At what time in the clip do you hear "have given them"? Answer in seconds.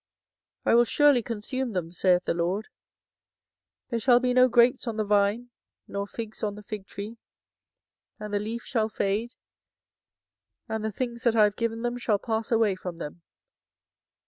11.43-11.99